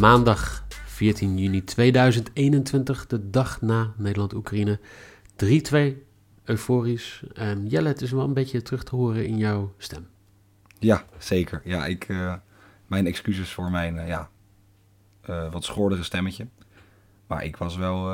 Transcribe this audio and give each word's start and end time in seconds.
Maandag 0.00 0.64
14 0.68 1.38
juni 1.38 1.64
2021, 1.64 3.06
de 3.06 3.30
dag 3.30 3.60
na 3.60 3.92
Nederland-Oekraïne. 3.96 4.80
3-2, 5.44 5.76
euforisch. 6.44 7.24
Um, 7.38 7.66
Jelle, 7.66 7.88
het 7.88 8.02
is 8.02 8.10
wel 8.10 8.24
een 8.24 8.34
beetje 8.34 8.62
terug 8.62 8.84
te 8.84 8.96
horen 8.96 9.26
in 9.26 9.36
jouw 9.38 9.74
stem. 9.78 10.06
Ja, 10.78 11.04
zeker. 11.18 11.60
Ja, 11.64 11.86
ik, 11.86 12.08
uh, 12.08 12.34
mijn 12.86 13.06
excuses 13.06 13.52
voor 13.52 13.70
mijn 13.70 13.96
uh, 13.96 14.08
ja, 14.08 14.30
uh, 15.30 15.52
wat 15.52 15.64
schordige 15.64 16.04
stemmetje. 16.04 16.46
Maar 17.26 17.44
ik 17.44 17.56
was 17.56 17.76
wel, 17.76 18.04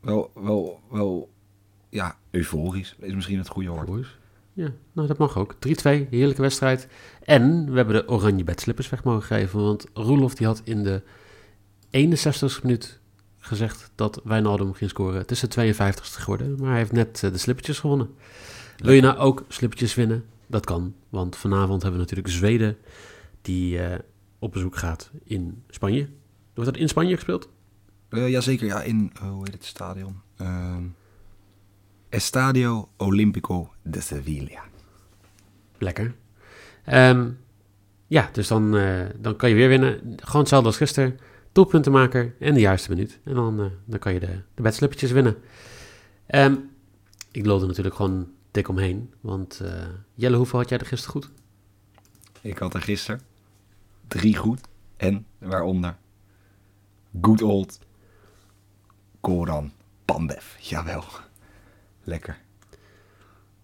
wel, 0.00 0.30
wel, 0.34 0.80
wel, 0.90 1.30
ja, 1.88 2.16
euforisch 2.30 2.96
is 2.98 3.14
misschien 3.14 3.38
het 3.38 3.48
goede 3.48 3.68
woord. 3.68 3.88
Euforisch. 3.88 4.18
Ja, 4.52 4.72
nou 4.92 5.08
dat 5.08 5.18
mag 5.18 5.38
ook. 5.38 5.54
3-2, 5.54 5.58
heerlijke 6.10 6.42
wedstrijd. 6.42 6.88
En 7.24 7.70
we 7.70 7.76
hebben 7.76 7.94
de 7.94 8.08
oranje 8.08 8.44
bedslippers 8.44 8.88
weg 8.88 9.04
mogen 9.04 9.22
geven. 9.22 9.62
Want 9.62 9.86
Roelof 9.94 10.34
die 10.34 10.46
had 10.46 10.60
in 10.64 10.82
de 10.82 11.02
61ste 11.90 12.62
minuut 12.62 13.00
gezegd 13.38 13.90
dat 13.94 14.20
Wijnaldum 14.24 14.72
ging 14.72 14.90
scoren. 14.90 15.18
Het 15.18 15.30
is 15.30 15.40
de 15.40 15.74
52ste 15.74 16.20
geworden, 16.20 16.56
maar 16.58 16.68
hij 16.68 16.78
heeft 16.78 16.92
net 16.92 17.20
de 17.20 17.38
slippertjes 17.38 17.78
gewonnen. 17.78 18.10
Wil 18.76 18.92
je 18.92 19.00
nou 19.00 19.16
ook 19.16 19.44
slippertjes 19.48 19.94
winnen? 19.94 20.24
Dat 20.46 20.64
kan, 20.64 20.94
want 21.08 21.36
vanavond 21.36 21.82
hebben 21.82 22.00
we 22.00 22.06
natuurlijk 22.06 22.34
Zweden 22.34 22.76
die 23.42 23.78
uh, 23.78 23.94
op 24.38 24.52
bezoek 24.52 24.76
gaat 24.76 25.10
in 25.24 25.62
Spanje. 25.68 26.08
Wordt 26.54 26.70
dat 26.70 26.80
in 26.80 26.88
Spanje 26.88 27.14
gespeeld? 27.14 27.48
Uh, 28.10 28.28
jazeker, 28.28 28.66
ja, 28.66 28.82
in, 28.82 29.12
uh, 29.14 29.30
hoe 29.30 29.44
heet 29.44 29.54
het 29.54 29.64
stadion? 29.64 30.20
Ehm, 32.20 32.26
Estadio 32.26 32.88
Olímpico 32.96 33.72
de 33.82 34.00
Sevilla. 34.00 34.62
Lekker. 35.78 36.14
Um, 36.92 37.38
ja, 38.06 38.28
dus 38.32 38.48
dan, 38.48 38.70
dan 39.16 39.36
kan 39.36 39.48
je 39.48 39.54
weer 39.54 39.68
winnen. 39.68 40.00
Gewoon 40.16 40.40
hetzelfde 40.40 40.68
als 40.68 40.76
gisteren. 40.76 41.18
Doelpuntenmaker 41.52 42.34
en 42.38 42.54
de 42.54 42.60
juiste 42.60 42.90
minuut. 42.90 43.18
En 43.24 43.34
dan, 43.34 43.70
dan 43.84 43.98
kan 43.98 44.12
je 44.12 44.20
de, 44.20 44.42
de 44.54 45.12
winnen. 45.12 45.36
Um, 46.28 46.70
ik 47.30 47.46
lulde 47.46 47.66
natuurlijk 47.66 47.96
gewoon 47.96 48.28
dik 48.50 48.68
omheen. 48.68 49.12
Want 49.20 49.60
uh, 49.62 49.68
Jelle, 50.14 50.36
hoeveel 50.36 50.58
had 50.58 50.68
jij 50.68 50.78
er 50.78 50.86
gisteren 50.86 51.12
goed? 51.12 51.30
Ik 52.40 52.58
had 52.58 52.74
er 52.74 52.82
gisteren 52.82 53.20
drie 54.08 54.36
goed. 54.36 54.60
En 54.96 55.26
waaronder 55.38 55.96
good 57.20 57.42
old 57.42 57.78
Koran 59.20 59.72
Pandev. 60.04 60.58
Jawel. 60.58 61.04
Lekker. 62.04 62.38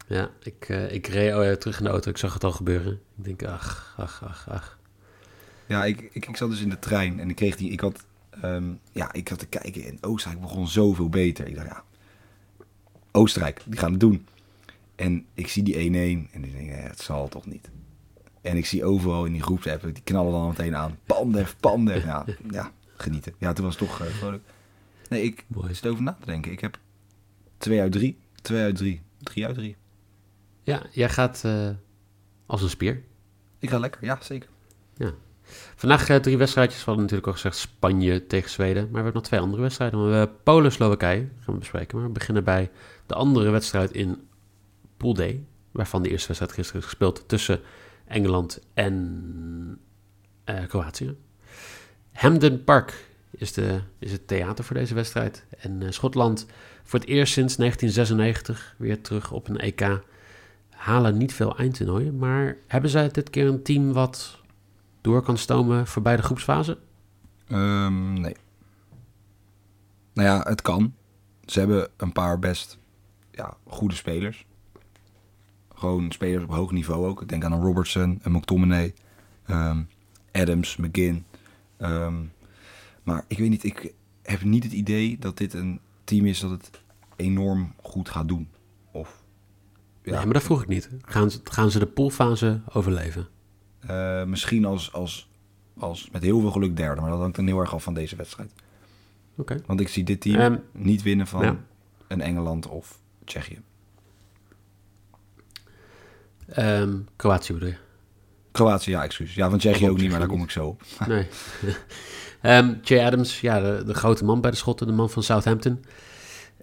Ja, 0.06 0.31
ik, 0.42 0.69
uh, 0.69 0.92
ik 0.92 1.06
reed 1.06 1.34
oh 1.34 1.45
ja, 1.45 1.56
terug 1.56 1.79
in 1.79 1.84
de 1.84 1.91
auto. 1.91 2.11
Ik 2.11 2.17
zag 2.17 2.34
het 2.34 2.45
al 2.45 2.53
gebeuren. 2.53 3.01
Ik 3.19 3.25
denk, 3.25 3.42
ach, 3.42 3.95
ach, 3.97 4.25
ach, 4.25 4.48
ach. 4.48 4.79
Ja, 5.67 5.84
ik, 5.84 6.01
ik, 6.01 6.29
ik 6.29 6.37
zat 6.37 6.51
dus 6.51 6.61
in 6.61 6.69
de 6.69 6.79
trein 6.79 7.20
en 7.20 7.31
ik 7.31 7.37
kreeg 7.37 7.57
die... 7.57 7.70
Ik 7.70 7.81
had, 7.81 8.05
um, 8.45 8.81
ja, 8.92 9.12
ik 9.12 9.29
had 9.29 9.39
te 9.39 9.47
kijken 9.47 9.84
en 9.84 9.98
Oostenrijk 10.01 10.42
begon 10.42 10.69
zoveel 10.69 11.09
beter. 11.09 11.47
Ik 11.47 11.55
dacht, 11.55 11.67
ja, 11.67 11.84
Oostenrijk, 13.11 13.62
die 13.64 13.79
gaan 13.79 13.91
het 13.91 14.01
doen. 14.01 14.27
En 14.95 15.27
ik 15.34 15.48
zie 15.48 15.62
die 15.62 15.75
1-1 15.75 16.33
en 16.33 16.45
ik 16.45 16.53
denk, 16.53 16.70
het 16.70 17.01
zal 17.01 17.29
toch 17.29 17.47
niet. 17.47 17.70
En 18.41 18.57
ik 18.57 18.67
zie 18.67 18.84
overal 18.84 19.25
in 19.25 19.33
die 19.33 19.42
groepsapp, 19.42 19.83
die 19.83 20.03
knallen 20.03 20.33
dan 20.33 20.48
meteen 20.48 20.77
aan. 20.77 20.98
Pandev, 21.07 21.53
Pandev. 21.61 22.05
Ja, 22.05 22.25
ja 22.51 22.73
genieten. 22.97 23.34
Ja, 23.39 23.53
toen 23.53 23.64
was 23.64 23.79
het 23.79 23.89
toch 23.89 24.01
uh, 24.01 24.07
vrolijk. 24.07 24.45
Nee, 25.09 25.23
ik 25.23 25.45
Boy. 25.47 25.75
zit 25.75 25.87
over 25.87 26.03
na 26.03 26.17
te 26.20 26.27
denken. 26.27 26.53
Ik 26.53 26.61
heb 26.61 26.79
2 27.57 27.81
uit 27.81 27.92
3, 27.92 28.19
2 28.47 28.62
uit 28.62 28.77
3, 28.77 29.02
3 29.19 29.47
uit 29.47 29.55
3. 29.55 29.77
Ja, 30.62 30.83
jij 30.91 31.08
gaat 31.08 31.42
uh, 31.47 31.70
als 32.47 32.62
een 32.62 32.69
spier. 32.69 33.02
Ik 33.58 33.70
ga 33.70 33.78
lekker, 33.78 34.05
ja, 34.05 34.19
zeker. 34.20 34.48
Ja. 34.97 35.12
Vandaag 35.77 36.08
uh, 36.08 36.16
drie 36.16 36.36
wedstrijdjes. 36.36 36.78
We 36.78 36.84
hadden 36.84 37.02
natuurlijk 37.02 37.29
al 37.29 37.33
gezegd 37.33 37.57
Spanje 37.57 38.27
tegen 38.27 38.51
Zweden. 38.51 38.83
Maar 38.83 38.90
we 38.90 38.96
hebben 38.96 39.14
nog 39.14 39.23
twee 39.23 39.40
andere 39.40 39.62
wedstrijden. 39.62 40.08
We 40.08 40.14
hebben 40.14 40.42
Polen-Slowakije 40.42 41.29
gaan 41.40 41.55
we 41.55 41.58
bespreken. 41.58 41.96
Maar 41.96 42.07
we 42.07 42.12
beginnen 42.12 42.45
bij 42.45 42.70
de 43.07 43.14
andere 43.14 43.51
wedstrijd 43.51 43.90
in 43.92 44.29
Pool 44.96 45.13
D, 45.13 45.23
waarvan 45.73 46.02
de 46.02 46.08
eerste 46.08 46.27
wedstrijd 46.27 46.52
gisteren 46.52 46.80
is 46.80 46.86
gespeeld 46.86 47.28
tussen 47.28 47.61
Engeland 48.07 48.61
en 48.74 49.80
uh, 50.45 50.67
Kroatië. 50.67 51.17
Hampden 52.13 52.64
Park 52.64 53.08
is, 53.36 53.52
de, 53.52 53.80
is 53.98 54.13
het 54.13 54.29
theater 54.29 54.64
voor 54.64 54.77
deze 54.77 54.95
wedstrijd. 54.95 55.45
En 55.58 55.80
uh, 55.80 55.91
Schotland 55.91 56.47
voor 56.83 56.98
het 56.98 57.08
eerst 57.08 57.33
sinds 57.33 57.57
1996 57.57 58.74
weer 58.79 59.01
terug 59.01 59.33
op 59.33 59.48
een 59.48 59.58
EK. 59.58 60.01
Halen 60.70 61.17
niet 61.17 61.35
veel 61.35 61.58
eindtoernooien, 61.58 62.19
maar 62.19 62.57
hebben 62.67 62.91
zij 62.91 63.08
dit 63.08 63.30
keer 63.30 63.46
een 63.46 63.63
team 63.63 63.92
wat 63.92 64.39
door 65.01 65.23
kan 65.23 65.39
stomen 65.39 65.86
voorbij 65.86 66.17
de 66.17 66.23
groepsfase? 66.23 66.79
Um, 67.48 68.20
nee. 68.20 68.36
Nou 70.13 70.29
ja, 70.29 70.41
het 70.48 70.63
kan. 70.63 70.95
Ze 71.45 71.58
hebben 71.58 71.89
een 71.96 72.13
paar 72.13 72.39
best 72.39 72.79
ja, 73.30 73.57
goede 73.67 73.95
spelers. 73.95 74.46
Gewoon 75.75 76.11
spelers 76.11 76.45
op 76.45 76.51
hoog 76.51 76.70
niveau 76.70 77.07
ook. 77.07 77.23
Ik 77.23 77.29
denk 77.29 77.45
aan 77.45 77.52
een 77.52 77.63
Robertson, 77.63 78.20
een 78.23 78.33
McTominay, 78.33 78.95
um, 79.51 79.89
Adams, 80.33 80.77
McGinn. 80.77 81.25
Um, 81.79 82.33
maar 83.06 83.24
ik 83.28 83.39
weet 83.39 83.50
niet, 83.50 83.64
ik 83.64 83.92
heb 84.22 84.42
niet 84.42 84.64
het 84.64 84.72
idee 84.72 85.18
dat 85.18 85.36
dit 85.36 85.55
een 85.55 85.80
team 86.05 86.27
is 86.27 86.40
dat 86.40 86.50
het 86.50 86.70
enorm 87.17 87.74
goed 87.83 88.08
gaat 88.08 88.28
doen. 88.28 88.48
Of, 88.90 89.22
ja. 90.02 90.14
Nee, 90.14 90.24
maar 90.24 90.34
dat 90.34 90.42
vroeg 90.42 90.62
ik 90.62 90.68
niet. 90.68 90.90
Gaan 91.02 91.30
ze, 91.30 91.40
gaan 91.45 91.70
ze 91.70 91.78
de 91.78 91.86
poolfase 91.86 92.61
overleven? 92.72 93.28
Uh, 93.90 94.24
misschien 94.24 94.64
als, 94.64 94.92
als, 94.92 95.30
als 95.78 96.11
met 96.11 96.22
heel 96.22 96.40
veel 96.40 96.50
geluk 96.50 96.77
derde, 96.77 97.00
maar 97.00 97.11
dat 97.11 97.18
hangt 97.18 97.36
dan 97.36 97.46
heel 97.46 97.61
erg 97.61 97.74
af 97.74 97.83
van 97.83 97.95
deze 97.95 98.16
wedstrijd. 98.16 98.52
Okay. 99.36 99.61
Want 99.66 99.80
ik 99.80 99.89
zie 99.89 100.05
dit 100.05 100.20
team 100.20 100.40
um, 100.40 100.62
niet 100.72 101.02
winnen 101.02 101.27
van 101.27 101.45
ja. 101.45 101.56
een 102.08 102.20
Engeland 102.20 102.68
of 102.68 102.98
Tsjechië. 103.24 103.61
Um, 106.58 107.08
Kroatië 107.16 107.52
bedoel 107.52 107.68
je? 107.68 107.77
Kroatië, 108.52 108.90
ja, 108.90 109.02
excuus. 109.02 109.34
Ja, 109.34 109.50
van 109.50 109.58
Tsjechië 109.58 109.90
ook 109.90 110.00
niet, 110.00 110.11
maar 110.11 110.18
daar 110.18 110.28
kom 110.28 110.42
ik 110.42 110.50
zo 110.50 110.66
op. 110.66 110.83
nee. 111.06 111.27
um, 112.46 112.79
Jay 112.83 113.07
Adams, 113.07 113.40
ja, 113.40 113.61
de, 113.61 113.84
de, 113.84 113.95
grote 113.95 114.24
man 114.24 114.40
bij 114.40 114.51
de 114.51 114.57
Schotten, 114.57 114.86
de 114.86 114.92
man 114.92 115.11
van 115.11 115.23
Southampton. 115.23 115.84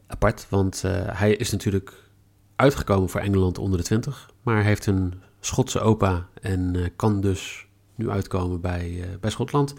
Apart, 0.07 0.45
want 0.49 0.83
uh, 0.85 0.91
hij 0.95 1.35
is 1.35 1.51
natuurlijk 1.51 1.93
uitgekomen 2.55 3.09
voor 3.09 3.21
Engeland 3.21 3.57
onder 3.57 3.77
de 3.77 3.85
20. 3.85 4.29
Maar 4.41 4.63
heeft 4.63 4.85
een 4.85 5.13
Schotse 5.39 5.79
opa 5.79 6.27
en 6.41 6.73
uh, 6.73 6.87
kan 6.95 7.21
dus 7.21 7.67
nu 7.95 8.09
uitkomen 8.09 8.61
bij, 8.61 8.89
uh, 8.89 9.05
bij 9.19 9.29
Schotland. 9.29 9.73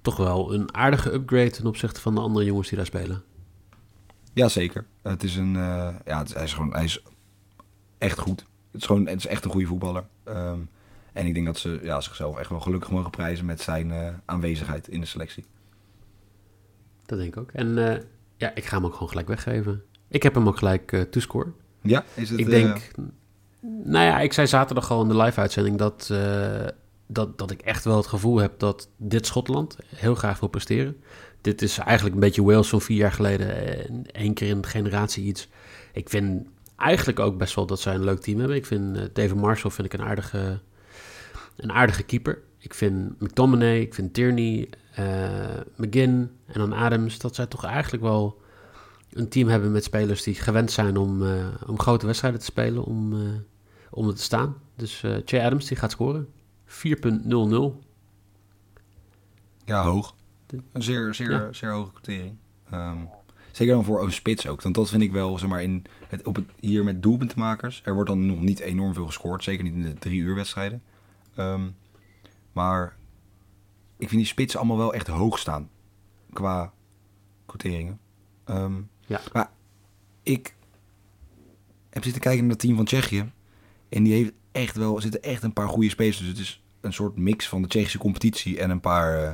Toch 0.00 0.16
wel 0.16 0.54
een 0.54 0.74
aardige 0.74 1.12
upgrade 1.12 1.50
ten 1.50 1.66
opzichte 1.66 2.00
van 2.00 2.14
de 2.14 2.20
andere 2.20 2.44
jongens 2.44 2.68
die 2.68 2.76
daar 2.76 2.86
spelen. 2.86 3.22
Jazeker. 4.32 4.86
Het 5.02 5.22
is 5.22 5.36
een, 5.36 5.52
ja, 6.04 6.24
hij, 6.32 6.44
is 6.44 6.52
gewoon, 6.52 6.72
hij 6.72 6.84
is 6.84 7.02
echt 7.98 8.18
goed. 8.18 8.46
Het 8.70 8.80
is 8.80 8.86
gewoon 8.86 9.06
het 9.06 9.18
is 9.18 9.26
echt 9.26 9.44
een 9.44 9.50
goede 9.50 9.66
voetballer. 9.66 10.04
Um, 10.24 10.68
en 11.12 11.26
ik 11.26 11.34
denk 11.34 11.46
dat 11.46 11.58
ze 11.58 11.78
ja, 11.82 12.00
zichzelf 12.00 12.38
echt 12.38 12.50
wel 12.50 12.60
gelukkig 12.60 12.90
mogen 12.90 13.10
prijzen 13.10 13.46
met 13.46 13.60
zijn 13.60 13.90
uh, 13.90 14.08
aanwezigheid 14.24 14.88
in 14.88 15.00
de 15.00 15.06
selectie. 15.06 15.44
Dat 17.06 17.18
denk 17.18 17.34
ik 17.34 17.40
ook. 17.40 17.50
En 17.52 17.66
uh, 17.76 17.96
ja, 18.36 18.54
ik 18.54 18.64
ga 18.64 18.76
hem 18.76 18.86
ook 18.86 18.92
gewoon 18.92 19.08
gelijk 19.08 19.28
weggeven. 19.28 19.82
Ik 20.08 20.22
heb 20.22 20.34
hem 20.34 20.48
ook 20.48 20.58
gelijk 20.58 20.92
uh. 20.92 21.54
Ja, 21.82 22.04
is 22.14 22.30
het... 22.30 22.40
Ik 22.40 22.46
denk... 22.46 22.90
Nou 23.84 24.04
ja, 24.04 24.20
ik 24.20 24.32
zei 24.32 24.46
zaterdag 24.46 24.86
gewoon 24.86 25.10
in 25.10 25.16
de 25.16 25.22
live-uitzending 25.22 25.78
dat, 25.78 26.12
dat, 27.06 27.38
dat 27.38 27.50
ik 27.50 27.60
echt 27.60 27.84
wel 27.84 27.96
het 27.96 28.06
gevoel 28.06 28.38
heb 28.38 28.58
dat 28.58 28.88
dit 28.96 29.26
Schotland 29.26 29.76
heel 29.94 30.14
graag 30.14 30.40
wil 30.40 30.48
presteren. 30.48 30.96
Dit 31.40 31.62
is 31.62 31.78
eigenlijk 31.78 32.14
een 32.14 32.20
beetje 32.20 32.42
Wales 32.42 32.68
van 32.68 32.80
vier 32.80 32.96
jaar 32.96 33.12
geleden. 33.12 33.48
Eén 34.12 34.34
keer 34.34 34.48
in 34.48 34.56
een 34.56 34.66
generatie 34.66 35.24
iets. 35.24 35.48
Ik 35.92 36.08
vind 36.08 36.46
eigenlijk 36.76 37.18
ook 37.18 37.38
best 37.38 37.54
wel 37.54 37.66
dat 37.66 37.80
zij 37.80 37.94
een 37.94 38.04
leuk 38.04 38.20
team 38.20 38.38
hebben. 38.38 38.56
Ik 38.56 38.66
vind 38.66 39.14
David 39.14 39.34
Marshall 39.34 39.72
vind 39.72 39.92
ik 39.92 40.00
een 40.00 40.06
aardige, 40.06 40.60
een 41.62 41.72
aardige 41.72 42.02
keeper. 42.02 42.42
Ik 42.58 42.74
vind 42.74 43.20
McTominay, 43.20 43.80
ik 43.80 43.94
vind 43.94 44.14
Tierney, 44.14 44.68
uh, 44.98 45.60
McGinn 45.76 46.30
en 46.46 46.60
dan 46.60 46.72
Adams. 46.72 47.18
Dat 47.18 47.34
zij 47.34 47.46
toch 47.46 47.64
eigenlijk 47.64 48.02
wel 48.02 48.40
een 49.12 49.28
team 49.28 49.48
hebben 49.48 49.72
met 49.72 49.84
spelers 49.84 50.22
die 50.22 50.34
gewend 50.34 50.70
zijn 50.70 50.96
om, 50.96 51.22
uh, 51.22 51.46
om 51.66 51.78
grote 51.78 52.06
wedstrijden 52.06 52.40
te 52.40 52.46
spelen, 52.46 52.84
om, 52.84 53.14
om 53.90 54.08
er 54.08 54.14
te 54.14 54.22
staan. 54.22 54.56
Dus 54.76 55.00
Jay 55.24 55.44
Adams 55.44 55.66
die 55.66 55.76
gaat 55.76 55.90
scoren. 55.90 56.28
4.00. 56.66 56.74
Ja, 59.64 59.82
hoog. 59.82 60.14
Een 60.72 60.82
zeer, 60.82 61.14
zeer, 61.14 61.30
ja. 61.30 61.52
zeer 61.52 61.70
hoge 61.70 61.92
quotering. 61.92 62.36
Um, 62.72 63.08
Zeker 63.52 63.74
dan 63.74 63.84
voor 63.84 64.02
een 64.02 64.12
spits 64.12 64.46
ook. 64.46 64.62
Want 64.62 64.74
dat 64.74 64.88
vind 64.88 65.02
ik 65.02 65.12
wel, 65.12 65.38
zeg 65.38 65.48
maar, 65.48 65.62
in 65.62 65.84
het, 66.08 66.26
op 66.26 66.36
het, 66.36 66.44
hier 66.60 66.84
met 66.84 67.02
doelpuntenmakers. 67.02 67.82
Er 67.84 67.94
wordt 67.94 68.08
dan 68.08 68.26
nog 68.26 68.40
niet 68.40 68.60
enorm 68.60 68.94
veel 68.94 69.06
gescoord. 69.06 69.44
Zeker 69.44 69.64
niet 69.64 69.74
in 69.74 69.82
de 69.82 69.94
drie 69.94 70.20
uur 70.20 70.34
wedstrijden. 70.34 70.82
Um, 71.36 71.76
maar 72.52 72.96
ik 73.96 74.08
vind 74.08 74.20
die 74.20 74.30
spitsen 74.30 74.58
allemaal 74.58 74.76
wel 74.76 74.94
echt 74.94 75.06
hoog 75.06 75.38
staan. 75.38 75.70
Qua 76.32 76.72
quoteringen. 77.46 78.00
Um, 78.46 78.88
ja. 79.06 79.20
Maar 79.32 79.50
ik 80.22 80.54
heb 81.90 82.02
zitten 82.02 82.22
kijken 82.22 82.42
naar 82.42 82.50
het 82.50 82.60
team 82.60 82.76
van 82.76 82.84
Tsjechië. 82.84 83.32
En 83.88 84.02
die 84.02 84.12
heeft 84.12 84.32
echt 84.52 84.76
wel, 84.76 85.00
zitten 85.00 85.22
echt 85.22 85.42
een 85.42 85.52
paar 85.52 85.68
goede 85.68 85.88
spelers. 85.88 86.18
Dus 86.18 86.28
het 86.28 86.38
is 86.38 86.62
een 86.80 86.92
soort 86.92 87.16
mix 87.16 87.48
van 87.48 87.62
de 87.62 87.68
Tsjechische 87.68 87.98
competitie 87.98 88.60
en 88.60 88.70
een 88.70 88.80
paar, 88.80 89.22
uh, 89.22 89.30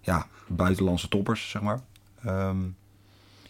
ja, 0.00 0.26
buitenlandse 0.46 1.08
toppers, 1.08 1.50
zeg 1.50 1.62
maar. 1.62 1.80
Ehm, 2.22 2.58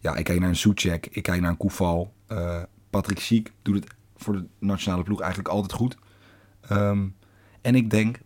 ja, 0.01 0.15
ik 0.15 0.25
kijk 0.25 0.41
naar 0.41 0.49
een 0.49 0.57
Soetjek, 0.57 1.07
ik 1.07 1.23
kijk 1.23 1.41
naar 1.41 1.51
een 1.51 1.57
Koeval. 1.57 2.13
Uh, 2.29 2.63
Patrick 2.91 3.19
Schiek 3.19 3.53
doet 3.63 3.75
het 3.75 3.95
voor 4.17 4.35
de 4.35 4.45
nationale 4.59 5.03
ploeg 5.03 5.21
eigenlijk 5.21 5.55
altijd 5.55 5.73
goed. 5.73 5.97
Ehm, 6.61 7.07
en 7.63 7.75
ik 7.75 7.91
denk 7.91 8.21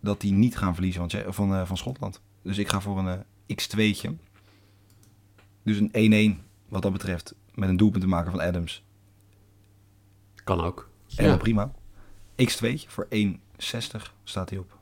dat 0.00 0.20
die 0.20 0.32
niet 0.32 0.58
gaan 0.58 0.74
verliezen 0.74 1.10
van, 1.10 1.34
van, 1.34 1.52
uh, 1.52 1.66
van 1.66 1.76
Schotland. 1.76 2.20
Dus 2.42 2.58
ik 2.58 2.68
ga 2.68 2.80
voor 2.80 2.98
een 2.98 3.24
uh, 3.48 3.56
X2'tje. 3.62 4.10
Dus 5.62 5.80
een 5.92 6.38
1-1 6.38 6.42
wat 6.68 6.82
dat 6.82 6.92
betreft. 6.92 7.34
Met 7.54 7.68
een 7.68 7.76
doelpunt 7.76 8.02
te 8.02 8.08
maken 8.08 8.30
van 8.30 8.40
Adams. 8.40 8.84
Kan 10.44 10.60
ook. 10.60 10.90
Ja. 11.06 11.36
prima. 11.36 11.72
X2'tje 12.42 12.86
voor 12.86 13.08
1,60 13.14 13.32
staat 14.24 14.50
hij 14.50 14.58
op. 14.58 14.78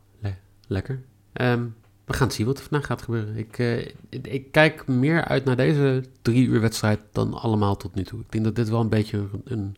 lekker. 0.67 1.05
Um, 1.33 1.77
we 2.05 2.13
gaan 2.13 2.31
zien 2.31 2.47
wat 2.47 2.59
er 2.59 2.65
vandaag 2.65 2.87
gaat 2.87 3.03
gebeuren. 3.03 3.37
Ik, 3.37 3.59
uh, 3.59 3.89
ik 4.09 4.53
kijk 4.53 4.87
meer 4.87 5.25
uit 5.25 5.45
naar 5.45 5.57
deze 5.57 6.05
drie 6.23 6.47
uur 6.47 6.61
wedstrijd 6.61 7.01
dan 7.13 7.35
allemaal 7.35 7.77
tot 7.77 7.95
nu 7.95 8.05
toe. 8.05 8.21
Ik 8.21 8.33
denk 8.33 8.45
dat 8.45 8.55
dit 8.55 8.69
wel 8.69 8.81
een 8.81 8.89
beetje 8.89 9.19
een, 9.19 9.43
een 9.45 9.77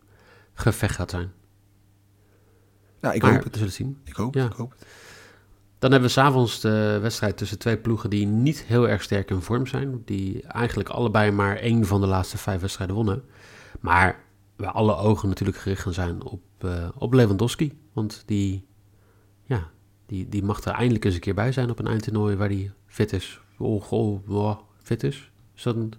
gevecht 0.53 0.95
gaat 0.95 1.09
zijn. 1.09 1.31
Nou, 3.01 3.15
ik 3.15 3.21
hoop 3.21 3.43
het. 3.43 3.51
We 3.51 3.57
zullen 3.57 3.73
zien. 3.73 3.97
Ik 4.03 4.15
hoop, 4.15 4.33
ja. 4.33 4.45
ik 4.45 4.53
hoop 4.53 4.71
het. 4.71 4.87
Dan 5.79 5.91
hebben 5.91 6.09
we 6.09 6.15
s'avonds 6.15 6.61
de 6.61 6.99
wedstrijd 7.01 7.37
tussen 7.37 7.59
twee 7.59 7.77
ploegen 7.77 8.09
die 8.09 8.25
niet 8.25 8.63
heel 8.63 8.89
erg 8.89 9.01
sterk 9.01 9.29
in 9.29 9.41
vorm 9.41 9.67
zijn. 9.67 10.01
Die 10.05 10.43
eigenlijk 10.43 10.89
allebei 10.89 11.31
maar 11.31 11.55
één 11.55 11.85
van 11.85 12.01
de 12.01 12.07
laatste 12.07 12.37
vijf 12.37 12.61
wedstrijden 12.61 12.95
wonnen. 12.95 13.23
Maar 13.79 14.23
waar 14.55 14.71
alle 14.71 14.95
ogen 14.95 15.29
natuurlijk 15.29 15.57
gericht 15.57 15.81
gaan 15.81 15.93
zijn 15.93 16.23
op, 16.23 16.41
uh, 16.65 16.87
op 16.95 17.13
Lewandowski. 17.13 17.77
Want 17.93 18.23
die, 18.25 18.65
ja, 19.43 19.69
die, 20.05 20.29
die 20.29 20.43
mag 20.43 20.63
er 20.63 20.73
eindelijk 20.73 21.05
eens 21.05 21.13
een 21.13 21.19
keer 21.19 21.33
bij 21.33 21.51
zijn 21.51 21.69
op 21.69 21.79
een 21.79 21.87
eindtoernooi 21.87 22.35
waar 22.35 22.49
hij 22.49 22.71
fit 22.85 23.13
is. 23.13 23.39
Oh, 23.57 23.91
oh, 23.91 24.59
fit 24.83 25.03
is? 25.03 25.31
Is, 25.55 25.63
dat 25.63 25.75
een, 25.75 25.93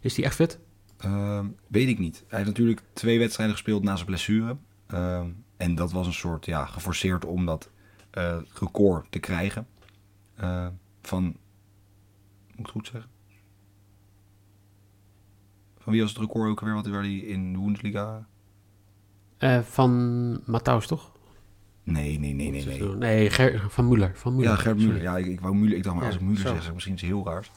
is 0.00 0.14
die 0.14 0.24
echt 0.24 0.34
fit? 0.34 0.58
Uh, 1.04 1.44
weet 1.66 1.88
ik 1.88 1.98
niet. 1.98 2.24
Hij 2.28 2.38
heeft 2.38 2.50
natuurlijk 2.50 2.82
twee 2.92 3.18
wedstrijden 3.18 3.54
gespeeld 3.54 3.82
na 3.82 3.94
zijn 3.94 4.06
blessure. 4.06 4.56
Uh, 4.90 5.24
en 5.56 5.74
dat 5.74 5.92
was 5.92 6.06
een 6.06 6.12
soort, 6.12 6.46
ja, 6.46 6.66
geforceerd 6.66 7.24
om 7.24 7.46
dat 7.46 7.70
uh, 8.14 8.36
record 8.60 9.06
te 9.10 9.18
krijgen. 9.18 9.66
Uh, 10.40 10.66
van, 11.02 11.24
moet 11.24 11.34
ik 12.48 12.56
het 12.56 12.70
goed 12.70 12.86
zeggen? 12.86 13.10
Van 15.78 15.92
wie 15.92 16.02
was 16.02 16.10
het 16.10 16.20
record 16.20 16.50
ook 16.50 16.60
weer, 16.60 16.74
wat 16.74 16.86
hij 16.86 17.16
in 17.16 17.52
de 17.52 17.58
Bundesliga? 17.58 18.26
Uh, 19.38 19.60
van 19.60 20.40
Matthaus, 20.44 20.86
toch? 20.86 21.12
Nee, 21.82 22.18
nee, 22.18 22.32
nee, 22.32 22.50
nee. 22.50 22.64
Nee, 22.64 22.94
nee 22.96 23.30
Ger 23.30 23.66
van 23.68 23.88
Muller. 23.88 24.12
Van 24.14 24.34
Muller. 24.34 24.50
Ja, 24.50 24.56
Gert 24.56 24.76
Muller. 24.78 25.02
Ja, 25.02 25.16
ik, 25.16 25.26
ik 25.26 25.40
wou 25.40 25.54
Muller. 25.54 25.76
Ik 25.76 25.82
dacht 25.82 25.96
maar, 25.96 26.04
als 26.04 26.14
ik 26.14 26.20
Muller 26.20 26.38
zeg, 26.38 26.72
misschien 26.72 26.94
is 26.94 27.00
het 27.00 27.10
heel 27.10 27.24
raar. 27.24 27.48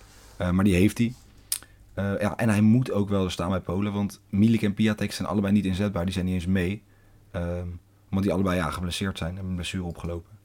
Uh, 0.42 0.52
maar 0.52 0.64
die 0.64 0.76
heeft 0.76 0.98
hij. 0.98 1.14
Uh, 1.96 2.22
ja, 2.22 2.38
en 2.38 2.50
hij 2.50 2.62
moet 2.62 2.92
ook 2.92 3.10
wel 3.10 3.24
er 3.24 3.32
staan 3.32 3.50
bij 3.50 3.60
Polen, 3.60 3.94
want 3.94 4.22
Milik 4.30 4.62
en 4.62 4.74
Piatek 4.74 5.12
zijn 5.12 5.28
allebei 5.28 5.54
niet 5.54 5.66
inzetbaar. 5.66 6.04
Die 6.04 6.14
zijn 6.14 6.26
niet 6.26 6.34
eens 6.34 6.46
mee. 6.46 6.84
Um, 7.36 7.80
omdat 8.10 8.24
die 8.24 8.34
allebei 8.34 8.56
ja, 8.56 8.70
geblesseerd 8.70 9.18
zijn 9.18 9.38
en 9.38 9.46
een 9.46 9.56
blessure 9.56 9.84
opgelopen. 9.84 10.38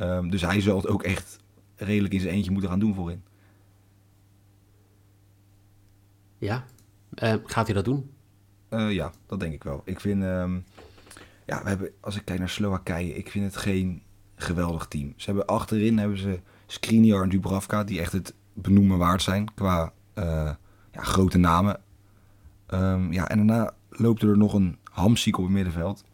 Um, 0.00 0.30
dus 0.30 0.40
hij 0.40 0.60
zal 0.60 0.76
het 0.76 0.86
ook 0.86 1.02
echt 1.02 1.38
redelijk 1.76 2.14
in 2.14 2.20
zijn 2.20 2.34
eentje 2.34 2.50
moeten 2.50 2.70
gaan 2.70 2.78
doen 2.78 2.94
voorin. 2.94 3.22
Ja, 6.38 6.64
uh, 7.22 7.34
gaat 7.44 7.66
hij 7.66 7.74
dat 7.74 7.84
doen? 7.84 8.10
Uh, 8.70 8.92
ja, 8.92 9.12
dat 9.26 9.40
denk 9.40 9.52
ik 9.52 9.64
wel. 9.64 9.82
Ik 9.84 10.00
vind, 10.00 10.22
um, 10.22 10.64
ja, 11.46 11.62
we 11.62 11.68
hebben, 11.68 11.90
als 12.00 12.16
ik 12.16 12.24
kijk 12.24 12.38
naar 12.38 12.48
Slowakije, 12.48 13.14
ik 13.14 13.30
vind 13.30 13.44
het 13.44 13.56
geen 13.56 14.02
geweldig 14.36 14.86
team. 14.86 15.12
Ze 15.16 15.26
hebben 15.26 15.46
achterin 15.46 15.98
hebben 15.98 16.18
ze 16.18 16.40
Skriniar 16.66 17.22
en 17.22 17.28
Dubravka, 17.28 17.84
die 17.84 18.00
echt 18.00 18.12
het 18.12 18.34
benoemen 18.52 18.98
waard 18.98 19.22
zijn 19.22 19.54
qua 19.54 19.92
uh, 20.14 20.24
ja, 20.92 21.02
grote 21.02 21.38
namen. 21.38 21.80
Um, 22.68 23.12
ja, 23.12 23.28
en 23.28 23.36
daarna 23.36 23.74
loopt 23.88 24.22
er 24.22 24.36
nog 24.36 24.52
een 24.52 24.78
Hamsik 24.84 25.36
op 25.38 25.44
het 25.44 25.52
middenveld. 25.52 26.04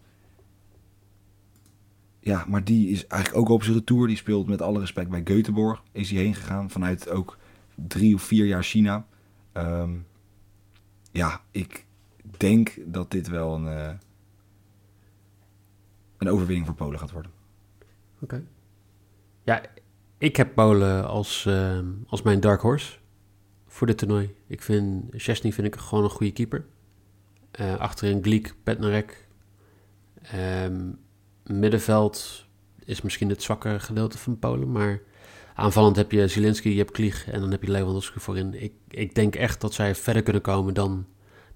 Ja, 2.24 2.44
maar 2.48 2.64
die 2.64 2.88
is 2.88 3.06
eigenlijk 3.06 3.42
ook 3.42 3.48
op 3.48 3.62
zijn 3.62 3.76
retour. 3.76 4.06
Die 4.06 4.16
speelt 4.16 4.46
met 4.46 4.62
alle 4.62 4.80
respect 4.80 5.10
bij 5.10 5.22
Göteborg. 5.24 5.82
Is 5.92 6.10
hij 6.10 6.20
heen 6.22 6.34
gegaan 6.34 6.70
vanuit 6.70 7.10
ook 7.10 7.38
drie 7.74 8.14
of 8.14 8.22
vier 8.22 8.46
jaar 8.46 8.62
China. 8.62 9.06
Um, 9.52 10.06
ja, 11.10 11.40
ik 11.50 11.86
denk 12.36 12.78
dat 12.84 13.10
dit 13.10 13.28
wel 13.28 13.54
een, 13.54 13.64
uh, 13.64 13.92
een 16.18 16.28
overwinning 16.28 16.66
voor 16.66 16.74
Polen 16.74 16.98
gaat 16.98 17.10
worden. 17.10 17.30
Oké. 18.20 18.44
Ja, 19.42 19.62
ik 20.18 20.36
heb 20.36 20.54
Polen 20.54 21.06
als, 21.06 21.44
uh, 21.48 21.78
als 22.06 22.22
mijn 22.22 22.40
dark 22.40 22.60
horse 22.60 22.98
voor 23.66 23.86
dit 23.86 23.98
toernooi. 23.98 24.34
Ik 24.46 24.62
vind 24.62 25.04
Chesney 25.10 25.52
vind 25.52 25.66
ik 25.66 25.76
gewoon 25.76 26.04
een 26.04 26.10
goede 26.10 26.32
keeper. 26.32 26.66
Uh, 27.60 27.76
achterin 27.76 28.22
Gleek, 28.22 28.54
Petnarek. 28.62 29.28
Um, 30.34 31.02
middenveld 31.46 32.46
is 32.84 33.02
misschien 33.02 33.28
het 33.28 33.42
zwakke 33.42 33.80
gedeelte 33.80 34.18
van 34.18 34.38
Polen, 34.38 34.72
maar 34.72 35.00
aanvallend 35.54 35.96
heb 35.96 36.12
je 36.12 36.28
Zielinski, 36.28 36.70
je 36.70 36.78
hebt 36.78 36.90
Klieg 36.90 37.30
en 37.30 37.40
dan 37.40 37.50
heb 37.50 37.62
je 37.62 37.70
Lewandowski 37.70 38.20
voorin. 38.20 38.62
Ik, 38.62 38.72
ik 38.88 39.14
denk 39.14 39.34
echt 39.34 39.60
dat 39.60 39.74
zij 39.74 39.94
verder 39.94 40.22
kunnen 40.22 40.42
komen 40.42 40.74
dan 40.74 41.06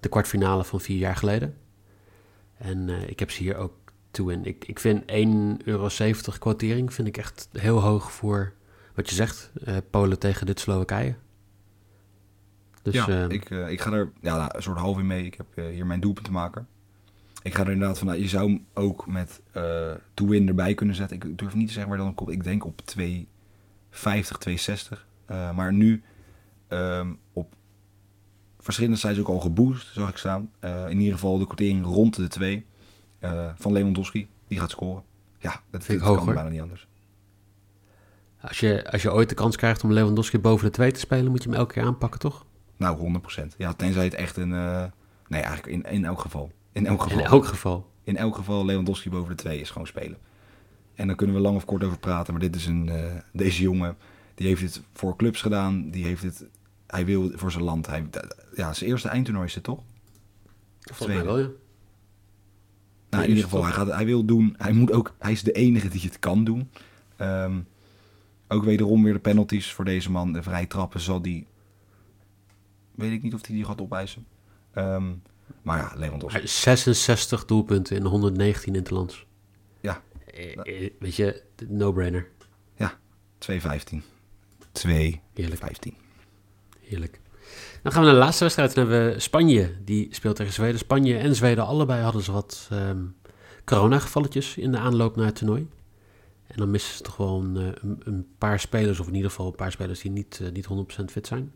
de 0.00 0.08
kwartfinale 0.08 0.64
van 0.64 0.80
vier 0.80 0.98
jaar 0.98 1.16
geleden. 1.16 1.56
En 2.56 2.88
uh, 2.88 3.08
ik 3.08 3.18
heb 3.18 3.30
ze 3.30 3.42
hier 3.42 3.56
ook 3.56 3.74
toe 4.10 4.32
in. 4.32 4.44
Ik, 4.44 4.64
ik 4.64 4.78
vind 4.78 5.00
1,70 5.00 5.06
euro 5.64 5.88
quotering 6.38 6.92
vind 6.92 7.08
ik 7.08 7.16
echt 7.16 7.48
heel 7.52 7.80
hoog 7.80 8.12
voor 8.12 8.52
wat 8.94 9.08
je 9.08 9.14
zegt, 9.14 9.50
uh, 9.68 9.76
Polen 9.90 10.18
tegen 10.18 10.46
dit 10.46 10.60
Slowakije. 10.60 11.14
Dus, 12.82 12.94
ja, 12.94 13.08
uh, 13.08 13.28
ik, 13.28 13.50
ik 13.50 13.80
ga 13.80 13.92
er 13.92 14.12
ja, 14.20 14.36
nou, 14.36 14.50
een 14.56 14.62
soort 14.62 14.78
half 14.78 14.98
in 14.98 15.06
mee. 15.06 15.24
Ik 15.24 15.34
heb 15.34 15.70
hier 15.70 15.86
mijn 15.86 16.00
doelpunt 16.00 16.26
te 16.26 16.32
maken 16.32 16.68
ik 17.48 17.54
ga 17.54 17.64
er 17.64 17.72
inderdaad 17.72 17.98
vanuit, 17.98 18.20
je 18.20 18.28
zou 18.28 18.48
hem 18.48 18.66
ook 18.74 19.06
met 19.06 19.40
uh, 19.56 19.90
to 20.14 20.26
win 20.26 20.48
erbij 20.48 20.74
kunnen 20.74 20.94
zetten. 20.94 21.16
Ik 21.16 21.38
durf 21.38 21.54
niet 21.54 21.66
te 21.66 21.72
zeggen 21.72 21.90
waar 21.90 22.00
dan 22.00 22.14
komt. 22.14 22.30
Ik 22.30 22.44
denk 22.44 22.64
op 22.64 22.80
2,50, 22.98 23.06
2,60. 23.08 23.08
Uh, 25.30 25.54
maar 25.54 25.72
nu 25.72 26.02
um, 26.68 27.18
op 27.32 27.54
verschillende 28.58 28.98
sites 28.98 29.18
ook 29.18 29.28
al 29.28 29.40
geboost, 29.40 29.92
zag 29.92 30.08
ik 30.08 30.16
staan. 30.16 30.50
Uh, 30.60 30.88
in 30.88 30.98
ieder 30.98 31.14
geval 31.14 31.38
de 31.38 31.46
quotering 31.46 31.84
rond 31.84 32.16
de 32.16 32.28
2 32.28 32.66
uh, 33.20 33.48
van 33.56 33.72
Lewandowski. 33.72 34.28
Die 34.48 34.58
gaat 34.58 34.70
scoren. 34.70 35.02
Ja, 35.38 35.60
dat, 35.70 35.84
vind 35.84 36.00
ik 36.00 36.06
kan 36.06 36.24
bijna 36.24 36.48
niet 36.48 36.60
anders. 36.60 36.86
Als 38.40 38.60
je, 38.60 38.90
als 38.90 39.02
je 39.02 39.12
ooit 39.12 39.28
de 39.28 39.34
kans 39.34 39.56
krijgt 39.56 39.84
om 39.84 39.92
Lewandowski 39.92 40.38
boven 40.38 40.66
de 40.66 40.72
2 40.72 40.92
te 40.92 41.00
spelen, 41.00 41.30
moet 41.30 41.42
je 41.42 41.48
hem 41.48 41.58
elke 41.58 41.72
keer 41.72 41.84
aanpakken, 41.84 42.20
toch? 42.20 42.46
Nou, 42.76 43.20
100%. 43.42 43.56
Ja, 43.56 43.72
tenzij 43.72 44.04
het 44.04 44.14
echt 44.14 44.36
een... 44.36 44.50
nee, 45.28 45.40
eigenlijk 45.40 45.66
in, 45.66 45.82
in 45.82 46.04
elk 46.04 46.20
geval. 46.20 46.52
In 46.78 46.86
elk 46.86 47.02
geval. 47.02 47.18
In 47.18 47.24
elk 47.24 47.44
geval. 47.44 47.90
In 48.04 48.16
elk 48.16 48.34
geval 48.34 48.64
Lewandowski 48.64 49.10
boven 49.10 49.36
de 49.36 49.42
twee 49.42 49.60
is 49.60 49.70
gewoon 49.70 49.86
spelen. 49.86 50.18
En 50.94 51.06
dan 51.06 51.16
kunnen 51.16 51.36
we 51.36 51.42
lang 51.42 51.56
of 51.56 51.64
kort 51.64 51.84
over 51.84 51.98
praten. 51.98 52.32
Maar 52.32 52.42
dit 52.42 52.56
is 52.56 52.66
een, 52.66 52.86
uh, 52.86 53.04
deze 53.32 53.62
jongen, 53.62 53.96
die 54.34 54.46
heeft 54.46 54.62
het 54.62 54.82
voor 54.92 55.16
clubs 55.16 55.42
gedaan. 55.42 55.90
Die 55.90 56.04
heeft 56.04 56.22
het, 56.22 56.46
hij 56.86 57.04
wil 57.04 57.30
voor 57.34 57.50
zijn 57.50 57.64
land. 57.64 57.86
Hij, 57.86 58.06
ja, 58.54 58.72
zijn 58.72 58.90
eerste 58.90 59.08
eindtoernooi 59.08 59.46
is 59.46 59.54
het 59.54 59.64
toch? 59.64 59.82
Volgens 60.80 61.08
mij 61.08 61.24
wel, 61.24 61.38
ja. 61.38 61.48
Nou, 63.10 63.22
in 63.22 63.28
ieder 63.28 63.44
geval, 63.44 63.64
hij, 63.64 63.72
gaat, 63.72 63.92
hij 63.92 64.04
wil 64.04 64.24
doen. 64.24 64.54
Hij, 64.58 64.72
moet 64.72 64.92
ook, 64.92 65.14
hij 65.18 65.32
is 65.32 65.42
de 65.42 65.52
enige 65.52 65.88
die 65.88 66.00
het 66.00 66.18
kan 66.18 66.44
doen. 66.44 66.70
Um, 67.18 67.66
ook 68.48 68.64
wederom 68.64 69.02
weer 69.02 69.12
de 69.12 69.18
penalties 69.18 69.72
voor 69.72 69.84
deze 69.84 70.10
man. 70.10 70.32
De 70.32 70.42
vrije 70.42 70.66
trappen 70.66 71.00
zal 71.00 71.22
die... 71.22 71.46
Weet 72.94 73.12
ik 73.12 73.22
niet 73.22 73.34
of 73.34 73.40
hij 73.40 73.48
die, 73.48 73.56
die 73.56 73.66
gaat 73.66 73.80
opeisen. 73.80 74.26
Um, 74.74 75.22
maar 75.62 75.78
ja, 75.78 75.92
Lewandowski. 75.96 76.46
66 76.46 77.44
doelpunten 77.44 77.96
in 77.96 78.04
119 78.04 78.74
interlands. 78.74 79.26
Ja. 79.80 80.02
Eh, 80.26 80.56
eh, 80.56 80.90
weet 80.98 81.14
je, 81.14 81.42
no-brainer. 81.68 82.28
Ja, 82.76 82.98
2-15. 83.38 84.02
2 84.72 85.22
15. 85.34 85.94
Heerlijk. 86.80 87.20
Dan 87.82 87.92
gaan 87.92 88.00
we 88.00 88.06
naar 88.06 88.16
de 88.16 88.24
laatste 88.24 88.42
wedstrijd. 88.42 88.74
Dan 88.74 88.88
hebben 88.88 89.12
we 89.12 89.20
Spanje. 89.20 89.76
Die 89.84 90.08
speelt 90.10 90.36
tegen 90.36 90.52
Zweden. 90.52 90.78
Spanje 90.78 91.18
en 91.18 91.34
Zweden 91.34 91.66
allebei 91.66 92.02
hadden 92.02 92.22
ze 92.22 92.32
wat 92.32 92.68
um, 92.72 93.16
coronagevalletjes 93.64 94.56
in 94.56 94.72
de 94.72 94.78
aanloop 94.78 95.16
naar 95.16 95.26
het 95.26 95.36
toernooi. 95.36 95.68
En 96.46 96.56
dan 96.56 96.70
missen 96.70 96.96
ze 96.96 97.02
toch 97.02 97.16
wel 97.16 97.40
een, 97.40 97.56
eh, 97.56 97.82
een, 97.82 98.00
een, 98.04 98.26
paar 98.38 98.60
spelers, 98.60 99.00
of 99.00 99.06
in 99.06 99.14
ieder 99.14 99.30
geval 99.30 99.46
een 99.46 99.54
paar 99.54 99.72
spelers 99.72 100.00
die 100.00 100.10
niet, 100.10 100.38
uh, 100.42 100.50
niet 100.50 100.66
100% 100.66 101.04
fit 101.10 101.26
zijn. 101.26 101.52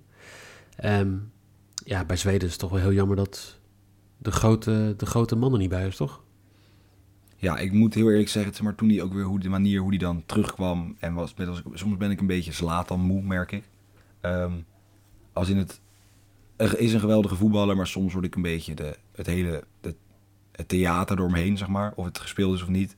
Um, 0.84 1.32
ja, 1.74 2.04
bij 2.04 2.16
Zweden 2.16 2.42
is 2.42 2.50
het 2.50 2.60
toch 2.60 2.70
wel 2.70 2.80
heel 2.80 2.92
jammer 2.92 3.16
dat 3.16 3.58
de 4.22 4.30
grote, 4.30 4.94
de 4.96 5.06
grote 5.06 5.36
mannen 5.36 5.60
niet 5.60 5.68
bij 5.68 5.86
is, 5.86 5.96
toch? 5.96 6.22
Ja, 7.36 7.58
ik 7.58 7.72
moet 7.72 7.94
heel 7.94 8.10
eerlijk 8.10 8.28
zeggen, 8.28 8.64
maar 8.64 8.74
toen 8.74 8.88
hij 8.88 9.02
ook 9.02 9.12
weer 9.12 9.24
hoe 9.24 9.40
de 9.40 9.48
manier 9.48 9.80
hoe 9.80 9.88
hij 9.88 9.98
dan 9.98 10.22
terugkwam 10.26 10.96
en 10.98 11.14
was, 11.14 11.34
was 11.36 11.62
soms 11.72 11.96
ben 11.96 12.10
ik 12.10 12.20
een 12.20 12.26
beetje 12.26 12.52
slaat 12.52 12.88
dan 12.88 13.00
moe, 13.00 13.22
merk 13.22 13.52
ik. 13.52 13.64
Um, 14.20 14.64
als 15.32 15.48
in 15.48 15.56
het, 15.56 15.80
er 16.56 16.78
is 16.78 16.92
een 16.92 17.00
geweldige 17.00 17.34
voetballer, 17.34 17.76
maar 17.76 17.86
soms 17.86 18.12
word 18.12 18.24
ik 18.24 18.34
een 18.34 18.42
beetje 18.42 18.74
de, 18.74 18.98
het 19.12 19.26
hele 19.26 19.64
het, 19.80 19.96
theater 20.66 21.16
door 21.16 21.30
me 21.30 21.38
heen, 21.38 21.58
zeg 21.58 21.68
maar, 21.68 21.92
of 21.94 22.04
het 22.04 22.18
gespeeld 22.18 22.54
is 22.54 22.62
of 22.62 22.68
niet, 22.68 22.96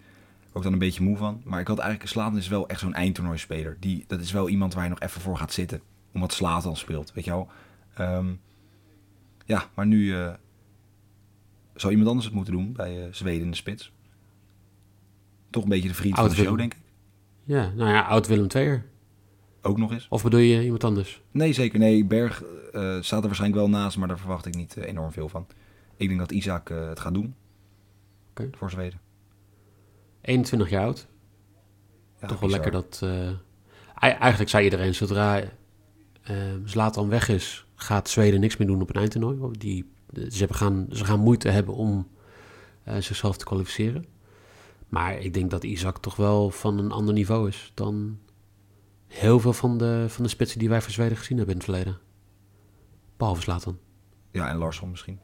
ik 0.55 0.63
dan 0.63 0.73
een 0.73 0.79
beetje 0.79 1.03
moe 1.03 1.17
van. 1.17 1.43
Maar 1.45 1.61
ik 1.61 1.67
had 1.67 1.79
eigenlijk, 1.79 2.11
Slatan 2.11 2.39
is 2.39 2.49
wel 2.49 2.69
echt 2.69 2.81
zo'n 2.81 2.95
eindtoernooispeler. 2.95 3.77
Die, 3.81 4.05
dat 4.07 4.21
is 4.21 4.33
wel 4.33 4.49
iemand 4.49 4.75
waar 4.75 4.85
je 4.85 4.91
nog 4.91 5.01
even 5.01 5.21
voor 5.21 5.37
gaat 5.37 5.53
zitten. 5.53 5.81
Omdat 6.13 6.33
Slatan 6.33 6.77
speelt, 6.77 7.13
weet 7.13 7.25
je 7.25 7.31
wel. 7.31 7.49
Ehm, 7.95 8.33
ja, 9.45 9.69
maar 9.75 9.87
nu 9.87 10.05
uh, 10.05 10.33
zou 11.75 11.91
iemand 11.93 12.09
anders 12.09 12.27
het 12.27 12.35
moeten 12.37 12.53
doen 12.53 12.73
bij 12.73 12.99
uh, 13.07 13.13
Zweden 13.13 13.43
in 13.43 13.51
de 13.51 13.57
spits. 13.57 13.93
Toch 15.51 15.63
een 15.63 15.69
beetje 15.69 15.89
de 15.89 15.95
vriend 15.95 16.17
Oud 16.17 16.27
van 16.27 16.37
de 16.37 16.43
show, 16.43 16.59
denk 16.59 16.75
ik. 16.75 16.81
Ja, 17.45 17.73
nou 17.77 17.91
ja, 17.91 18.01
oud 18.03 18.27
Willem 18.27 18.47
II'er. 18.55 18.85
Ook 19.63 19.79
nog 19.79 19.93
eens. 19.93 20.07
Of 20.11 20.23
bedoel 20.23 20.41
je 20.41 20.63
iemand 20.63 20.85
anders? 20.85 21.23
Nee, 21.31 21.53
zeker. 21.53 21.79
Nee, 21.79 22.05
Berg 22.05 22.43
eh, 22.73 22.97
staat 23.01 23.21
er 23.21 23.27
waarschijnlijk 23.27 23.61
wel 23.61 23.69
naast, 23.71 23.97
maar 23.97 24.09
daar 24.09 24.19
verwacht 24.19 24.47
ik 24.47 24.55
niet 24.55 24.77
eh, 24.77 24.89
enorm 24.89 25.13
veel 25.13 25.29
van. 25.29 25.47
Ik 25.97 26.09
denk 26.09 26.21
dat 26.21 26.33
Isaac 26.33 26.71
eh, 26.71 26.89
het 26.89 27.01
gaat 27.01 27.15
doen. 27.15 27.35
Voor 28.51 28.71
Zweden. 28.71 29.01
21 30.21 30.71
jaar 30.71 30.85
oud. 30.85 31.07
Ja, 32.21 32.27
Toch 32.27 32.41
wel 32.41 32.49
bizar. 32.49 32.51
lekker 32.65 32.71
dat... 32.73 33.01
eh, 33.03 33.27
ei- 33.99 34.19
eigenlijk 34.19 34.51
zei 34.51 34.65
iedereen, 34.65 34.95
zodra 34.95 35.41
eh 36.23 36.37
Zlatan 36.65 37.09
weg 37.09 37.29
is, 37.29 37.67
gaat 37.75 38.09
Zweden 38.09 38.41
niks 38.41 38.57
meer 38.57 38.67
doen 38.69 38.83
op 38.83 38.89
een 38.89 39.01
eindtoernooi. 39.01 39.59
Die, 39.59 39.91
ze, 40.15 40.39
hebben 40.39 40.57
gaan, 40.57 40.87
ze 40.91 41.05
gaan 41.05 41.21
moeite 41.21 41.49
hebben 41.49 41.75
om 41.75 42.09
eh, 42.85 42.97
zichzelf 42.97 43.37
te 43.37 43.45
kwalificeren. 43.45 44.05
Maar 44.89 45.19
ik 45.19 45.35
denk 45.35 45.51
dat 45.51 45.65
Isaac 45.65 45.99
toch 45.99 46.17
wel 46.17 46.51
van 46.51 46.79
een 46.79 46.93
ander 46.93 47.15
niveau 47.15 47.49
is 47.49 47.73
dan 47.75 48.19
heel 49.07 49.41
veel 49.41 49.53
van 49.53 49.79
de, 49.79 50.05
van 50.09 50.23
de 50.25 50.31
spitsen 50.31 50.59
die 50.59 50.69
wij 50.69 50.83
voor 50.83 50.93
Zweden 50.93 51.17
gezien 51.17 51.37
hebben 51.37 51.55
in 51.55 51.61
het 51.61 51.71
verleden. 51.71 51.99
Behalve 53.17 53.43
Zlatan. 53.43 53.79
Ja, 54.31 54.49
en 54.49 54.57
Larsson 54.57 54.91
misschien. 54.91 55.19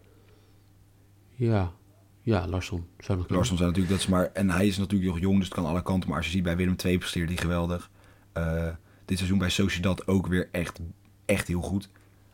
Ja, 1.35 1.73
ja, 2.21 2.47
Larsson. 2.49 2.87
Zou 2.99 3.19
nog 3.19 3.29
Larsson 3.29 3.57
zijn 3.57 3.69
natuurlijk, 3.69 3.95
dat 3.95 4.05
is 4.05 4.11
maar... 4.13 4.31
En 4.33 4.51
hij 4.51 4.67
is 4.67 4.79
natuurlijk 4.79 5.11
nog 5.11 5.21
jong, 5.21 5.37
dus 5.37 5.45
het 5.45 5.55
kan 5.55 5.65
alle 5.67 5.83
kanten. 5.83 6.09
Maar 6.09 6.19
als 6.19 6.27
je 6.27 6.33
ziet 6.33 6.43
bij 6.43 6.57
Willem 6.57 6.77
II 6.85 6.99
presteert 6.99 7.29
hij 7.29 7.37
geweldig. 7.39 7.91
Eh, 8.33 8.69
dit 9.05 9.17
seizoen 9.17 9.39
bij 9.39 9.51
Sociedad 9.51 10.07
ook 10.07 10.27
weer 10.27 10.49
echt, 10.53 10.81
echt 11.25 11.47
heel 11.49 11.61
goed. 11.61 11.89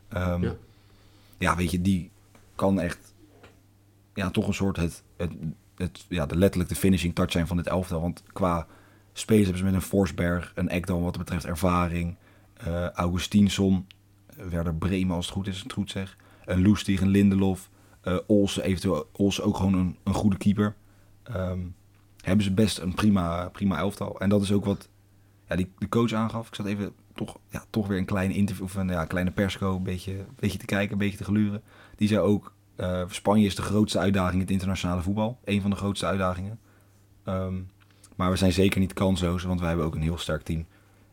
Ehm, 0.07 0.43
Ja. 0.43 0.55
ja. 1.37 1.55
weet 1.55 1.71
je, 1.71 1.81
die 1.81 2.11
kan 2.57 2.79
echt... 2.79 3.15
Ja, 4.13 4.29
toch 4.29 4.47
een 4.47 4.53
soort 4.53 4.77
het, 4.77 5.03
het, 5.17 5.31
het, 5.75 6.05
ja, 6.09 6.25
de 6.25 6.35
letterlijk 6.37 6.69
de 6.69 6.75
finishing 6.79 7.15
touch 7.15 7.31
zijn 7.31 7.47
van 7.47 7.57
dit 7.57 7.67
elftal. 7.67 8.01
Want 8.01 8.23
qua 8.33 8.67
spelers 9.13 9.43
hebben 9.43 9.59
ze 9.59 9.71
met 9.71 9.73
een 9.73 9.87
Forsberg, 9.87 10.51
een 10.55 10.69
Ekdal 10.69 11.01
wat 11.01 11.17
betreft 11.17 11.45
ervaring. 11.45 12.15
eh 12.53 12.89
Augustinsson, 12.89 13.87
Werder 14.49 14.75
Bremen 14.75 15.15
als 15.15 15.25
het 15.25 15.35
goed 15.35 15.47
is, 15.47 15.59
het 15.59 15.73
goed 15.73 15.91
zeg. 15.91 16.17
Een 16.45 16.61
Loestig, 16.61 17.01
een 17.01 17.07
Lindelof. 17.07 17.69
eh 18.01 18.17
Olsen, 18.27 18.63
eventueel 18.63 19.09
Olsen 19.11 19.43
ook 19.43 19.57
gewoon 19.57 19.73
een, 19.73 19.97
een 20.03 20.13
goede 20.13 20.37
keeper. 20.37 20.75
Ehm, 21.23 21.59
hebben 22.21 22.45
ze 22.45 22.53
best 22.53 22.77
een 22.77 22.93
prima, 22.93 23.49
prima 23.49 23.77
elftal. 23.77 24.19
En 24.19 24.29
dat 24.29 24.41
is 24.41 24.51
ook 24.51 24.65
wat 24.65 24.89
ja, 25.47 25.55
die 25.55 25.71
de 25.77 25.89
coach 25.89 26.13
aangaf. 26.13 26.47
Ik 26.47 26.55
zat 26.55 26.65
even 26.65 26.93
toch, 27.13 27.37
ja, 27.49 27.63
toch 27.69 27.87
weer 27.87 27.97
een 27.97 28.05
kleine 28.05 28.33
interview 28.33 28.65
of 28.65 28.75
een 28.75 28.87
ja, 28.87 29.05
kleine 29.05 29.31
persco, 29.31 29.75
een 29.75 29.83
beetje, 29.83 30.25
beetje 30.35 30.57
te 30.57 30.65
kijken, 30.65 30.91
een 30.91 30.97
beetje 30.97 31.17
te 31.17 31.23
gluren. 31.23 31.63
Die 31.97 32.07
zei 32.07 32.19
ook, 32.19 32.53
eh, 32.75 33.03
Spanje 33.07 33.45
is 33.45 33.55
de 33.55 33.61
grootste 33.61 33.99
uitdaging 33.99 34.33
in 34.33 34.39
het 34.39 34.51
internationale 34.51 35.01
voetbal. 35.01 35.39
Een 35.43 35.61
van 35.61 35.69
de 35.69 35.75
grootste 35.75 36.05
uitdagingen. 36.05 36.59
Ehm, 37.23 37.61
maar 38.15 38.29
we 38.31 38.37
zijn 38.37 38.51
zeker 38.51 38.79
niet 38.79 38.93
kansloos, 38.93 39.43
want 39.43 39.59
wij 39.59 39.69
hebben 39.69 39.85
ook 39.85 39.95
een 39.95 40.01
heel 40.01 40.17
sterk 40.17 40.41
team. 40.41 40.65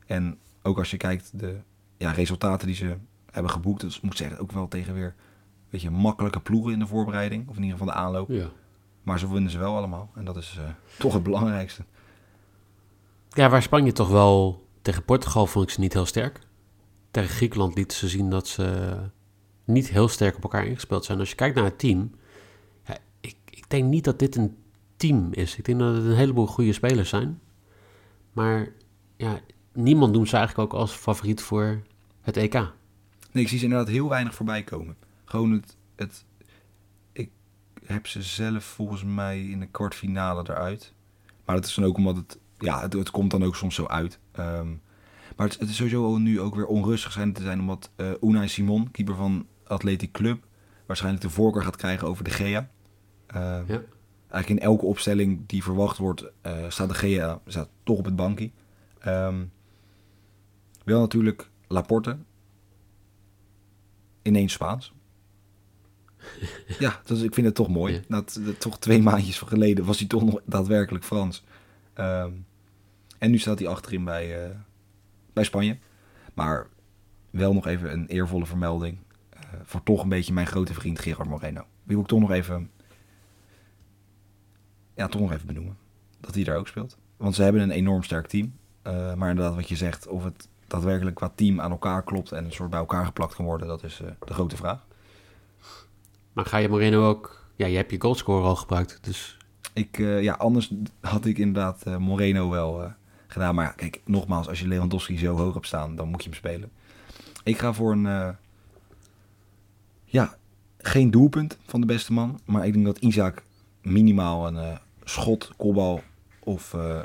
En 0.07 0.39
ook 0.63 0.79
als 0.79 0.91
je 0.91 0.97
kijkt 0.97 1.39
de 1.39 1.57
ja, 1.97 2.11
resultaten 2.11 2.67
die 2.67 2.77
ze 2.77 2.97
hebben 3.31 3.53
geboekt, 3.53 3.81
dus 3.81 3.97
ik 3.97 4.03
moet 4.03 4.17
zeggen, 4.17 4.39
ook 4.39 4.53
wel 4.53 4.69
tegen 4.69 4.95
weer 4.95 5.15
weet 5.71 5.83
je, 5.83 5.91
makkelijke 5.91 6.41
ploegen 6.41 6.73
in 6.73 6.79
de 6.79 6.87
voorbereiding, 6.87 7.49
of 7.49 7.57
in 7.57 7.63
ieder 7.63 7.79
geval 7.79 7.95
de 7.95 8.01
aanloop. 8.01 8.29
Ja. 8.29 8.49
Maar 9.03 9.19
ze 9.19 9.33
winnen 9.33 9.51
ze 9.51 9.59
wel 9.59 9.77
allemaal. 9.77 10.11
En 10.15 10.25
dat 10.25 10.37
is 10.37 10.59
eh, 10.59 10.65
toch 10.99 11.13
het 11.13 11.23
belangrijkste. 11.23 11.85
Ja, 13.31 13.49
waar 13.49 13.63
Spanje 13.63 13.93
toch 13.93 14.09
wel 14.09 14.67
tegen 14.83 15.05
Portugal 15.05 15.47
vond 15.47 15.65
ik 15.65 15.71
ze 15.71 15.81
niet 15.81 15.93
heel 15.93 16.07
sterk. 16.07 16.41
Tegen 17.11 17.31
Griekenland 17.31 17.75
lieten 17.75 17.97
ze 17.97 18.09
zien 18.09 18.31
dat 18.31 18.49
ze 18.49 18.97
niet 19.65 19.89
heel 19.89 20.09
sterk 20.09 20.37
op 20.37 20.43
elkaar 20.43 20.67
ingespeeld 20.67 21.05
zijn. 21.05 21.19
Als 21.19 21.31
je 21.31 21.35
kijkt 21.35 21.55
naar 21.55 21.65
het 21.65 21.79
team, 21.79 22.11
ik, 23.21 23.37
ik 23.51 23.71
denk 23.71 23.85
niet 23.85 24.05
dat 24.05 24.19
dit 24.19 24.37
een 24.37 24.57
team 24.97 25.29
is. 25.33 25.57
Ik 25.57 25.65
denk 25.65 25.79
dat 25.79 25.95
het 25.95 26.05
een 26.05 26.17
heleboel 26.17 26.47
goede 26.47 26.73
spelers 26.73 27.09
zijn. 27.09 27.41
Maar 28.33 28.69
ja, 29.17 29.41
niemand 29.73 30.13
noemt 30.13 30.29
ze 30.29 30.37
eigenlijk 30.37 30.73
ook 30.73 30.81
als 30.81 30.93
favoriet 30.93 31.43
voor 31.43 31.83
het 32.21 32.37
EK. 32.37 32.53
Nee, 33.33 33.43
ik 33.43 33.49
zie 33.49 33.59
ze 33.59 33.65
inderdaad 33.65 33.89
heel 33.89 34.09
weinig 34.09 34.35
voorbij 34.35 34.63
komen. 34.63 34.97
Gewoon 35.25 35.51
het, 35.51 35.77
het... 35.97 36.25
Ik 37.13 37.31
heb 37.85 38.07
ze 38.07 38.23
zelf 38.23 38.65
volgens 38.65 39.05
mij 39.05 39.43
in 39.43 39.61
de 39.61 39.67
kwartfinale 39.67 40.43
eruit. 40.51 40.93
Maar 41.45 41.55
dat 41.57 41.65
is 41.65 41.75
dan 41.75 41.85
ook 41.85 41.97
omdat 41.97 42.17
het... 42.17 42.39
Ja, 42.59 42.89
het, 42.89 43.11
komt 43.11 43.31
dan 43.31 43.45
ook 43.45 43.57
soms 43.57 43.75
zo 43.75 43.87
uit. 43.87 44.19
Ehm, 44.33 44.69
maar 45.37 45.49
het, 45.49 45.61
is 45.61 45.77
sowieso 45.77 46.19
nu 46.19 46.41
ook 46.41 46.55
weer 46.55 46.67
onrustig 46.67 47.13
zijn 47.13 47.33
te 47.33 47.43
zijn... 47.43 47.61
omdat 47.61 47.91
eh 47.97 48.11
Unai 48.21 48.49
Simon, 48.49 48.91
keeper 48.91 49.15
van 49.15 49.47
Athletic 49.67 50.13
Club... 50.13 50.47
waarschijnlijk 50.87 51.23
de 51.23 51.31
voorkeur 51.31 51.63
gaat 51.63 51.77
krijgen 51.77 52.09
over 52.09 52.25
de 52.25 52.31
Gea. 52.31 52.71
Ehm, 53.27 53.65
Ja. 53.67 53.83
Eigenlijk 54.29 54.63
in 54.63 54.69
elke 54.69 54.85
opstelling 54.87 55.47
die 55.47 55.63
verwacht 55.63 55.99
wordt... 55.99 56.25
eh, 56.41 56.65
staat 56.69 56.89
de 56.89 56.95
Gea 56.95 57.41
staat 57.47 57.69
toch 57.83 57.99
op 57.99 58.05
het 58.05 58.17
bankje. 58.17 58.51
Ehm, 58.99 59.45
wel 60.85 61.01
natuurlijk 61.01 61.51
Laporte, 61.69 62.19
ineens 64.23 64.53
Spaans. 64.53 64.93
ja, 66.79 67.01
dus 67.05 67.23
ik 67.23 67.35
vind 67.35 67.47
het 67.47 67.55
toch 67.55 67.69
mooi. 67.69 67.95
Ja. 67.95 68.01
Dat 68.09 68.41
toch 68.59 68.79
twee 68.79 69.03
maandjes 69.03 69.39
geleden 69.39 69.85
was 69.85 69.99
hij 69.99 70.09
toch 70.09 70.25
nog 70.25 70.41
daadwerkelijk 70.45 71.05
Frans. 71.05 71.45
Ehm, 71.93 72.31
en 73.19 73.31
nu 73.31 73.39
staat 73.39 73.59
hij 73.59 73.69
achterin 73.69 74.05
bij, 74.05 74.45
eh, 74.45 74.57
bij 75.33 75.45
Spanje. 75.45 75.79
Maar 76.35 76.67
wel 77.31 77.53
nog 77.55 77.67
even 77.67 77.93
een 77.93 78.07
eervolle 78.07 78.47
vermelding. 78.47 78.99
Eh, 79.55 79.61
voor 79.65 79.83
toch 79.83 80.03
een 80.03 80.09
beetje 80.09 80.33
mijn 80.33 80.47
grote 80.47 80.75
vriend 80.75 80.99
Gerard 80.99 81.29
Moreno. 81.29 81.61
Die 81.61 81.95
wil 81.95 82.01
ik 82.01 82.07
toch 82.07 82.21
nog 82.21 82.31
even... 82.31 82.71
Ja, 84.95 85.09
toch 85.09 85.21
nog 85.21 85.33
even 85.33 85.47
benoemen. 85.47 85.77
Dat 86.21 86.35
hij 86.35 86.45
daar 86.45 86.57
ook 86.57 86.69
speelt. 86.69 86.99
Want 87.17 87.35
ze 87.35 87.43
hebben 87.43 87.63
een 87.63 87.71
enorm 87.71 88.03
sterk 88.03 88.27
team. 88.27 88.55
Eh, 88.83 89.15
maar 89.15 89.31
inderdaad, 89.31 89.55
wat 89.55 89.69
je 89.69 89.77
zegt, 89.77 90.07
of 90.07 90.25
het 90.25 90.49
daadwerkelijk 90.67 91.17
qua 91.17 91.33
team 91.35 91.61
aan 91.61 91.71
elkaar 91.71 92.03
klopt 92.03 92.33
en 92.33 92.45
een 92.45 92.53
soort 92.53 92.71
bij 92.71 92.79
elkaar 92.79 93.05
geplakt 93.05 93.35
kan 93.35 93.45
worden, 93.45 93.67
dat 93.67 93.85
is 93.85 94.01
eh, 94.01 94.11
de 94.27 94.35
grote 94.35 94.57
vraag. 94.57 94.87
Maar 96.33 96.47
ga 96.47 96.57
je 96.57 96.69
Moreno 96.69 97.09
ook... 97.09 97.43
Ja, 97.57 97.67
je 97.67 97.77
hebt 97.77 97.91
je 97.91 98.01
goalscorer 98.01 98.45
al 98.45 98.57
gebruikt, 98.57 98.99
dus 99.05 99.37
Ik, 99.73 99.97
ja, 99.99 100.35
anders 100.35 100.73
had 101.01 101.25
ik 101.25 101.39
inderdaad 101.39 101.99
Moreno 101.99 102.51
wel 102.51 102.93
gedaan. 103.27 103.55
Maar 103.55 103.75
kijk, 103.75 104.01
nogmaals, 104.05 104.49
als 104.49 104.61
je 104.61 104.69
Lewandowski 104.69 105.19
zo 105.19 105.37
hoog 105.37 105.55
hebt 105.55 105.67
staan, 105.67 105.97
dan 105.97 106.09
moet 106.09 106.23
je 106.23 106.29
hem 106.29 106.39
spelen. 106.39 106.71
Ik 107.45 107.59
ga 107.59 107.73
voor 107.73 107.93
een, 107.93 108.37
ja, 110.15 110.39
geen 110.79 111.11
doelpunt 111.11 111.59
van 111.67 111.81
de 111.81 111.87
beste 111.87 112.13
man. 112.13 112.41
Maar 112.45 112.67
ik 112.67 112.73
denk 112.73 112.85
dat 112.85 112.99
Isaac 112.99 113.43
minimaal 113.83 114.47
een 114.47 114.57
eh, 114.57 114.79
schot, 115.05 115.53
kopbal 115.57 116.03
of 116.39 116.75
eh, 116.75 117.03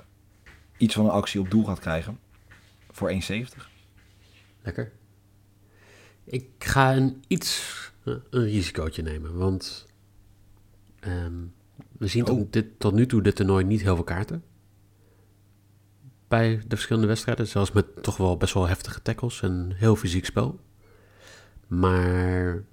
iets 0.77 0.93
van 0.93 1.05
een 1.05 1.11
actie 1.11 1.39
op 1.39 1.49
doel 1.49 1.65
gaat 1.65 1.79
krijgen. 1.79 2.19
Voor 2.91 3.11
1,70. 3.11 3.17
Lekker. 4.61 4.91
Ik 6.23 6.45
ga 6.59 6.95
een 6.95 7.23
iets 7.27 7.77
een 8.03 8.23
risicootje 8.29 9.01
nemen, 9.01 9.37
want 9.37 9.85
ehm, 10.99 11.43
we 11.97 12.07
zien 12.07 12.27
Oh. 12.27 12.37
tot, 12.37 12.53
dit, 12.53 12.79
tot 12.79 12.93
nu 12.93 13.05
toe 13.05 13.21
dit 13.21 13.35
toernooi 13.35 13.65
niet 13.65 13.81
heel 13.81 13.95
veel 13.95 14.03
kaarten. 14.03 14.43
Bij 16.27 16.57
de 16.57 16.75
verschillende 16.75 17.07
wedstrijden, 17.07 17.47
zelfs 17.47 17.71
met 17.71 18.03
toch 18.03 18.17
wel 18.17 18.37
best 18.37 18.53
wel 18.53 18.67
heftige 18.67 19.01
tackles 19.01 19.41
en 19.41 19.71
heel 19.75 19.95
fysiek 19.95 20.25
spel. 20.25 20.59
Maar 21.67 22.63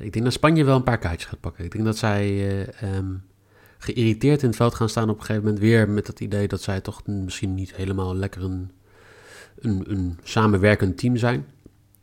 ik 0.00 0.12
denk 0.12 0.24
dat 0.24 0.32
Spanje 0.34 0.64
wel 0.64 0.76
een 0.76 0.82
paar 0.82 0.98
kaartjes 0.98 1.28
gaat 1.28 1.40
pakken. 1.40 1.64
Ik 1.64 1.72
denk 1.72 1.84
dat 1.84 1.98
zij 1.98 2.66
ehm, 2.66 3.14
geïrriteerd 3.78 4.42
in 4.42 4.48
het 4.48 4.56
veld 4.56 4.74
gaan 4.74 4.88
staan 4.88 5.10
op 5.10 5.18
een 5.18 5.24
gegeven 5.24 5.42
moment 5.42 5.62
weer 5.62 5.88
met 5.88 6.06
het 6.06 6.20
idee 6.20 6.48
dat 6.48 6.62
zij 6.62 6.80
toch 6.80 7.06
misschien 7.06 7.54
niet 7.54 7.74
helemaal 7.74 8.14
lekker 8.14 8.42
een 8.42 8.70
een, 9.60 9.90
een 9.90 10.18
samenwerkend 10.22 10.98
team 10.98 11.16
zijn. 11.16 11.46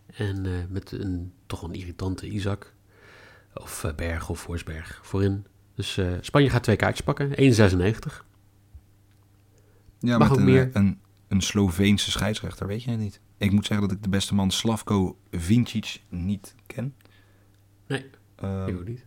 En 0.06 0.46
eh, 0.46 0.51
met 0.70 0.92
een 0.92 1.32
toch 1.46 1.62
een 1.63 1.74
irritante 1.74 2.30
Isaac. 2.30 2.74
Of 3.54 3.84
eh, 3.84 3.94
Berg 3.94 4.30
of 4.30 4.42
Forsberg 4.42 5.00
voorin. 5.04 5.46
Dus 5.75 6.00
Spanje 6.22 6.50
gaat 6.50 6.63
twee 6.63 6.75
kaartjes 6.75 7.06
pakken. 7.06 7.30
1,96. 7.30 8.25
Ja, 10.00 10.18
Mag 10.18 10.30
met 10.30 10.32
ook 10.32 10.38
een, 10.38 10.44
meer. 10.44 10.70
een, 10.74 11.00
een 11.27 11.42
Sloveense 11.42 12.12
scheidsrechter, 12.12 12.68
weet 12.68 12.84
je 12.84 12.92
het 12.92 13.00
niet. 13.00 13.20
Ik 13.38 13.51
moet 13.51 13.66
zeggen 13.66 13.88
dat 13.88 13.98
ik 13.98 14.04
de 14.04 14.10
beste 14.10 14.36
man 14.36 14.51
Slavko 14.51 15.18
Vincic 15.32 16.01
niet 16.10 16.56
ken. 16.66 16.96
Nee, 17.88 18.06
Ehm, 18.36 18.67
ik 18.67 18.75
ook 18.75 18.88
niet. 18.88 19.06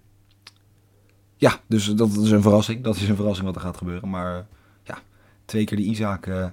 ja, 1.36 1.60
dus 1.66 1.86
dat 1.86 2.08
is 2.16 2.30
een 2.30 2.42
verrassing. 2.42 2.84
Dat 2.84 2.96
is 2.96 3.08
een 3.08 3.16
verrassing 3.16 3.46
wat 3.46 3.54
er 3.56 3.62
gaat 3.62 3.76
gebeuren. 3.76 4.08
Maar 4.08 4.38
eh, 4.38 4.44
ja, 4.82 4.98
twee 5.44 5.64
keer 5.64 5.76
die 5.76 5.86
Isaac 5.90 6.26
eh 6.26 6.46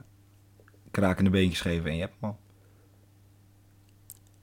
krakende 0.91 1.29
beentjes 1.29 1.62
geven 1.62 1.89
en 1.89 1.96
je 1.96 2.01
hebt 2.01 2.13
hem 2.19 2.29
al. 2.29 2.38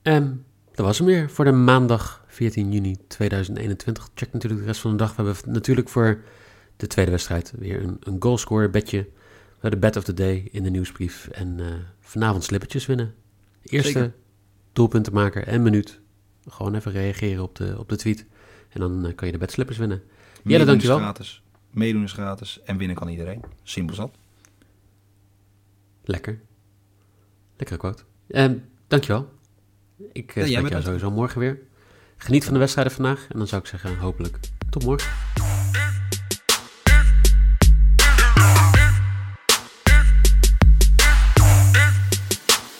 En 0.03 0.45
dat 0.75 0.87
was 0.87 0.99
hem 0.99 1.07
weer 1.07 1.31
voor 1.31 1.45
de 1.45 1.53
maandag 1.53 2.25
14 2.29 2.73
juni 2.73 2.97
2021. 3.09 4.11
Check 4.15 4.33
natuurlijk 4.33 4.61
de 4.61 4.67
rest 4.67 4.81
van 4.81 4.91
de 4.91 4.97
dag. 4.97 5.17
We 5.17 5.23
hebben 5.23 5.53
natuurlijk 5.53 5.89
voor 5.89 6.23
de 6.77 6.87
tweede 6.87 7.11
wedstrijd 7.11 7.53
weer 7.59 7.83
een, 7.83 7.97
een 8.01 8.17
goalscorer 8.19 8.71
bedje. 8.71 9.09
De 9.61 9.77
bet 9.77 9.97
of 9.97 10.05
the 10.05 10.15
day 10.15 10.49
in 10.53 10.63
de 10.63 10.71
nieuwsbrief. 10.71 11.29
En 11.29 11.59
uh, 11.59 11.67
vanavond 12.01 12.45
slippertjes 12.45 12.87
winnen. 12.87 13.15
Eerste 13.63 13.93
Zeker. 13.93 14.15
doelpuntenmaker 14.73 15.47
en 15.47 15.63
minuut. 15.63 16.01
Gewoon 16.49 16.75
even 16.75 16.93
reageren 16.93 17.43
op 17.43 17.57
de, 17.57 17.75
op 17.79 17.89
de 17.89 17.97
tweet. 17.97 18.27
En 18.69 18.81
dan 18.81 19.07
uh, 19.07 19.15
kan 19.15 19.27
je 19.27 19.33
de 19.33 19.39
bedslippers 19.39 19.79
winnen. 19.79 20.03
Jelle, 20.45 20.65
dankjewel. 20.65 20.97
Is 20.97 21.03
gratis. 21.03 21.43
Meedoen 21.71 22.03
is 22.03 22.13
gratis. 22.13 22.61
En 22.65 22.77
winnen 22.77 22.97
kan 22.97 23.09
iedereen. 23.09 23.43
Simpel 23.63 23.95
zat. 23.95 24.17
Lekker. 26.05 26.41
Lekkere 27.57 27.79
quote. 27.79 28.03
Um, 28.29 28.65
dankjewel. 28.87 29.33
Ik 30.13 30.35
ja, 30.35 30.47
spreek 30.47 30.69
jou 30.69 30.83
sowieso 30.83 31.11
morgen 31.11 31.41
weer. 31.41 31.59
Geniet 32.17 32.45
van 32.45 32.53
de 32.53 32.59
wedstrijden 32.59 32.93
vandaag. 32.93 33.27
En 33.29 33.39
dan 33.39 33.47
zou 33.47 33.61
ik 33.61 33.69
zeggen, 33.69 33.99
hopelijk 33.99 34.39
tot 34.71 34.85
morgen. 34.85 35.54